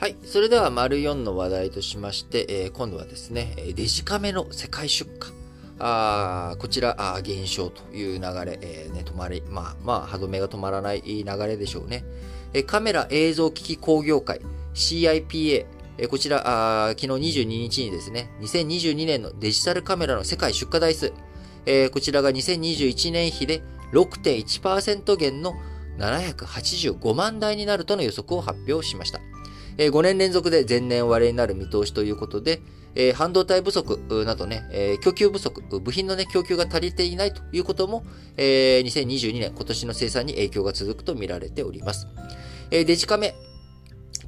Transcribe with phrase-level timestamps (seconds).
[0.00, 0.16] はい。
[0.24, 5.30] それでは、丸4の話題としまして、えー、今度はですね、デジカメの世界出荷。
[5.78, 12.02] あこちらあ、減少という流れ、えー、ね、止まり、まあ、まあ、歯止めが止まらない流れでしょうね。
[12.54, 14.40] えカメラ映像機器工業会
[14.72, 15.66] CIPA、
[15.98, 16.44] えこちら
[16.86, 21.12] あ、昨日22日にですね、2022年のデジタルカメラの世界出荷台数、
[21.66, 23.60] えー、こちらが2021年比で
[23.92, 25.52] 6.1%減の
[25.98, 29.20] 785万台になるとの予測を発表しました。
[29.80, 32.60] えー、5年連続で前年割れになる見通しということで、
[32.94, 38.04] えー、半導体不足などね、えー、供給不足、部品のね、供給が足りていないということも、
[38.36, 42.08] えー、2022年、今年の生産に影響が続くと見られております。
[42.70, 43.34] えー、デジカメ、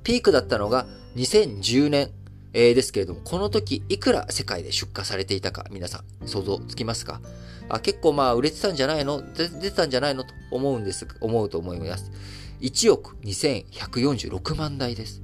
[0.02, 2.12] ピークだったのが2010年、
[2.54, 7.20] えー、ですけれども、この時いくら世界で出荷されていたか、皆さん想像つきますか？
[7.68, 9.22] あ結構まあ売れてたんじゃないの？
[9.34, 10.24] 出てたんじゃないの？
[10.24, 12.10] と思うんです、思うと思います。
[12.62, 15.21] 1億2146万台です。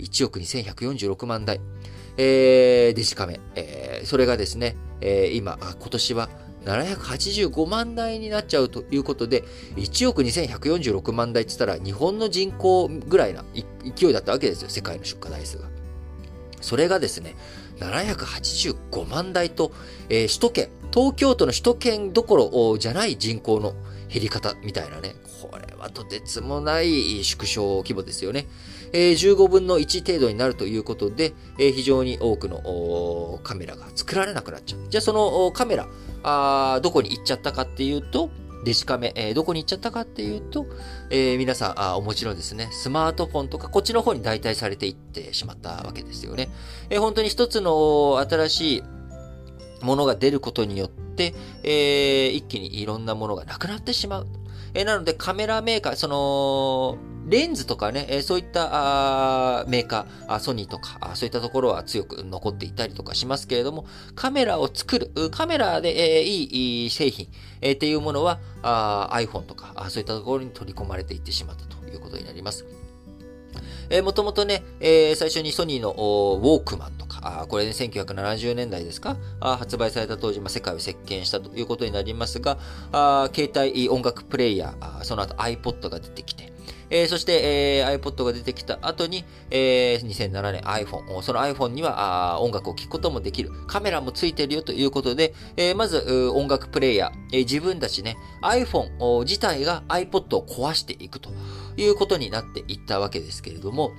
[0.00, 1.60] 1億2146万台。
[2.16, 3.40] えー、デジカメ。
[3.54, 6.28] えー、それがですね、えー、今、今年は
[6.64, 9.44] 785万台になっちゃうということで、
[9.76, 13.44] 1億2146万台って言ったら日本の人口ぐらいな
[13.96, 15.64] 勢いだったわけですよ、世界の出荷台数が。
[16.60, 17.36] それがですね、
[17.78, 19.72] 785万台と、
[20.10, 23.74] えー、首都圏、東京都の首都圏どころじゃない人口の
[24.12, 28.46] 減り方みたいなね、これはとてつもない縮小規模ですよね。
[28.92, 34.80] えー、15分の1程度になるということで、えー、非常に多くのカメラが作られなくなっちゃう。
[34.88, 35.86] じゃあそのカメラ、
[36.24, 38.30] あどこに行っちゃったかっていうと、
[38.64, 40.66] デジカメ、えー、どこに行っちゃったかっていうと、
[41.08, 46.50] えー、皆さんあ、お持ちのですね、スマートフォンとか、こっちの方に代替されていってしまったわけですよね。
[46.90, 48.82] えー、本当に一つの新しい
[49.82, 54.26] ものが出ることによって、えー、一気にいろんなものがなくなってしまう。
[54.74, 58.70] えー、なのでカメラメーカー、その、レンズとかね、えー、そういった
[59.60, 67.28] あメーカーあ、ソニーとかあ、そういったところは強く残っていたりとかしますけれども、カメラを作る、カメラで、えー、いい製品、
[67.60, 72.64] えー、っていうものはあ iPhone とかあ、そういったところに取り込まれていってしまったということになります。
[73.90, 79.16] えー、もともとね、えー、最初にソニーのウォークマンとか、あこれね、1970年代ですか？
[79.40, 82.58] あ発売された当時、まあ、世界を席巻したということになりますが、
[82.92, 86.52] あ携帯音楽プレイヤー、その後 iPod が出てきて、
[86.90, 101.30] えー、そして、えー、iPod が出てきた後に、えー、2007年 iPhone、その iPhone にはあ音楽を聴くこともできる、カメラもついてるよということで、えー、まず音楽プレイヤー、えー、自分たちね、iPhone 自体が iPod を壊していくと。
[101.76, 103.92] いうことになっていったわけですけれども、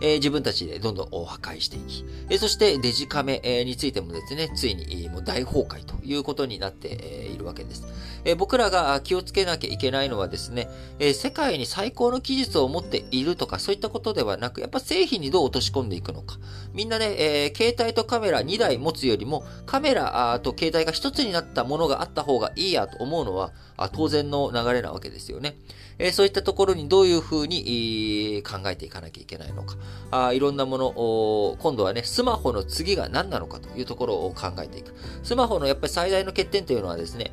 [0.00, 7.86] え、自分たちでどんどん破壊していき、え、そしてデジカメ、え、についてもですね、ついに、もう大崩壊ということになって、え、いるわけです。
[8.24, 10.68] え、僕らが気をつけなきゃいけないのはですね、
[10.98, 16.38] え、世界に最高の技術を持っているとかそういったことではなく、やっぱ製品にどう落とし込んでいくのか。
[16.72, 23.52] みんなね、え、携帯とカメラ2台持つよりも、カメラと携帯が1つになったものがあった方がいいやと思うのは、
[23.88, 25.56] 当然の流れなわけですよね。
[25.98, 29.76] えそういったところにどういうふうに考えていかなきゃいけないのか。
[30.10, 34.94] あいろんなものを、今度はね、スマホの次が何なのかというところを考えていく。
[35.22, 37.32] スマホのやっぱり最大の欠点というのはですね、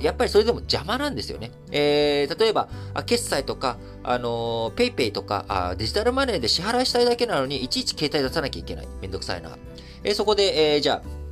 [0.00, 1.50] やっぱりそれでも邪魔なんですよね。
[1.72, 2.68] えー、例えば、
[3.06, 8.88] 決済とか、あのー、ペイペイとかあ、デジタルマネーで支払いしたいだけなのに、いちいち携帯出さなきゃいけない。
[9.00, 9.58] めんどくさいな。
[10.04, 11.23] えー、そこで、えー、じゃあ、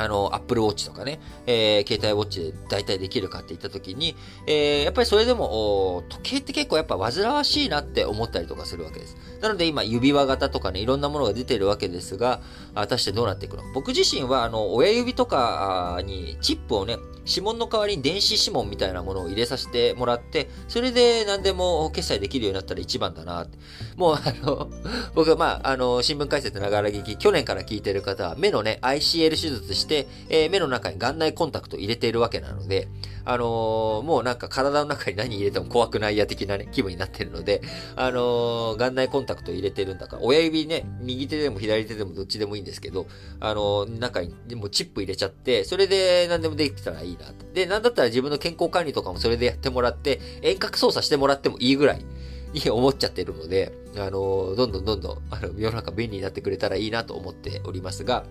[0.00, 4.16] あの、Apple Watch とかね、えー、携帯ウォッチで代替できるかって言った時に、
[4.46, 9.16] えー、やっぱりそれでも、時計って結構やっぱ煩わしいなって思ったりとかするわけです。
[9.40, 12.40] なので今、指輪型とかね、いろんなものが出てるわけですが、
[12.74, 13.62] 果たしてどうなっていくの？
[13.74, 23.58] 僕自身は、あの、親指とかにチップをね、指紋の代わりに電子指紋みたいなものを入れさせてもらって、それで何でも決済できるようになったら一番だなって。
[23.96, 24.70] もうあの、
[25.14, 32.88] 僕はまあ、あの、新聞解説ながら聞き、去年から聞いてる方は目のね、ICL 手術して、えー、目の中に眼内コンタクト入れているわけなので、
[33.24, 37.62] あのー、もうなんか体の中に何入れても怖くないや的なね、気分になってるので、
[37.96, 43.06] あのー、眼内コンタクト入れてるんだから、親指ね、右手でも左手でもどっちでもいいんですけど、
[43.40, 47.32] あのー、中にでもチップ入れちゃって、それで何でもできたらいいな。
[47.54, 52.04] で、なんだったら自分の健康管理とかもそれでやってもらって、遠隔操作してもらってもいいぐらい。
[52.52, 58.24] に思っちゃってるので、あのどんどんどんどん、あの、世の中便利になってくれたらいいなと思っておりますが、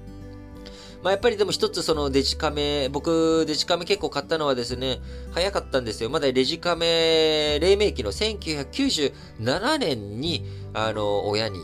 [1.02, 5.00] まあ、やっぱりでも一つそのデジカメ、僕デジカメ結構買ったのはですね、
[5.32, 6.10] 早かったんですよ。
[6.10, 11.60] まだデジカメ黎明期の1997年に、あの、親に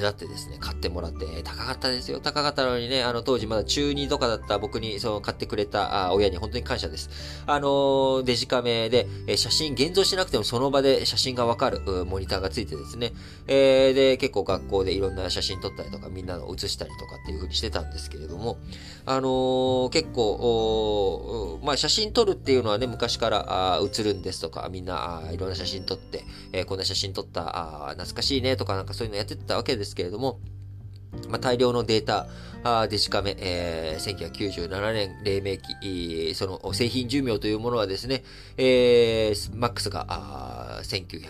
[0.00, 2.20] だってですね、買ってもらって、高かったですよ。
[2.20, 7.10] 高かったのにね、あの、当時まだ中2とかだった僕に、その、買ってくれたあ親に本当に感謝です。
[7.46, 13.12] あの、デジカメで、え写真現像しなくてもその場で写真がわかるモニターがついてですね、
[13.46, 18.58] えー、で、結構学校でいろんな写真撮ったりとか、みんなの写したりとかっていう風にしてたんですけれども、
[19.06, 30.40] あの、結構、まあ、写真撮るっていうのはね、昔からあ写るんですとか、みんなあいろんな写真撮って、え、こんな写真撮った、あ懐かしいねとかなんかそういうのやってたわけですけれども、
[31.28, 32.26] まあ、大量のデータ、
[32.64, 38.24] あデジカメ、えー、1997年黎明期、その製品寿命というものはですね、
[38.56, 41.22] えー、マックスが、あ1900、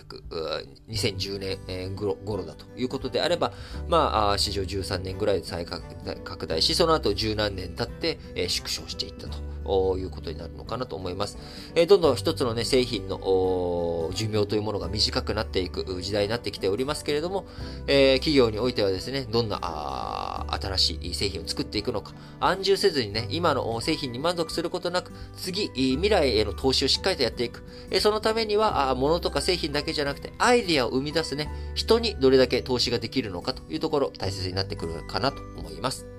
[0.89, 3.53] 2010年、えー、頃だということであれば、
[3.87, 9.48] まあ、史上13年ぐらいで再拡大し、その後十何年経って、えー、縮小していったと。
[9.97, 11.37] いうことになるのかなと思います。
[11.75, 17.45] えー、どんどん一つのね、製品の寿命というものが短くなっていく時代になってきておりますけれども、
[17.87, 27.63] えー、企業においてはですね、どんな新しい製品を作っていくのか、安住せずにね、今の製品に満足することなく、次、未来への投資をしっかりとやっていく。
[27.91, 36.18] えそのためには、物とか製品だけじゃなくて、アイディアを生み出すね、人にどれだけ投資ができるのかというところ、大切になってくるかなと思います。